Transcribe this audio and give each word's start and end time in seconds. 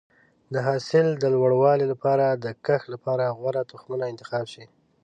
د 0.53 0.55
حاصل 0.67 1.07
د 1.17 1.23
لوړوالي 1.35 1.85
لپاره 1.93 2.25
د 2.43 2.45
کښت 2.65 2.87
لپاره 2.93 3.35
غوره 3.37 3.61
تخمونه 3.71 4.05
انتخاب 4.11 4.45
شي. 4.53 4.65